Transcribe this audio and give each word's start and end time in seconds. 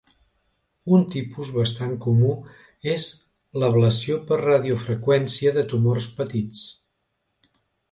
Un 0.95 1.03
tipus 1.15 1.51
bastant 1.57 1.91
comú 2.05 2.31
és 2.95 3.05
l'ablació 3.65 4.19
per 4.31 4.41
radiofreqüència 4.43 5.55
de 5.61 5.67
tumors 5.75 6.11
petits. 6.23 6.67